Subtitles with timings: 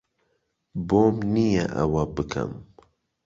[0.87, 2.51] بۆم نییە ئەوە بکەم.